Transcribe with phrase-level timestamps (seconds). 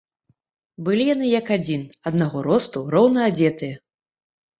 [0.85, 3.75] Былі яны як адзін, аднаго росту, роўна адзетыя.